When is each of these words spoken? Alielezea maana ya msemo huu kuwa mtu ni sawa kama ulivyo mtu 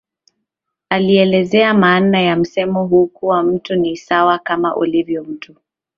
Alielezea 0.89 1.73
maana 1.73 2.21
ya 2.21 2.35
msemo 2.35 2.85
huu 2.87 3.07
kuwa 3.07 3.43
mtu 3.43 3.75
ni 3.75 3.97
sawa 3.97 4.39
kama 4.39 4.75
ulivyo 4.77 5.23
mtu 5.23 5.55